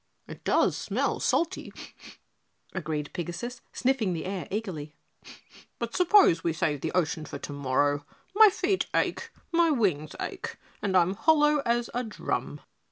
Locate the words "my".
8.33-8.49, 9.51-9.69